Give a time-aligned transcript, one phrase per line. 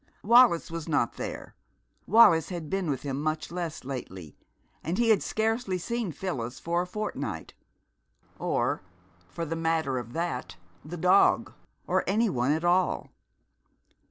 [0.23, 1.53] Wallis was not there.
[2.07, 4.35] Wallis had been with him much less lately,
[4.83, 7.53] and he had scarcely seen Phyllis for a fortnight;
[8.39, 8.81] or,
[9.29, 11.53] for the matter of that, the dog,
[11.85, 13.11] or any one at all.